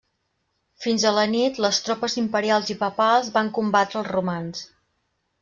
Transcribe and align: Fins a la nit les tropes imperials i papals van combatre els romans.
Fins 0.85 1.03
a 1.09 1.11
la 1.17 1.25
nit 1.33 1.59
les 1.65 1.79
tropes 1.89 2.15
imperials 2.21 2.73
i 2.75 2.77
papals 2.81 3.31
van 3.37 3.53
combatre 3.59 4.03
els 4.03 4.11
romans. 4.17 4.67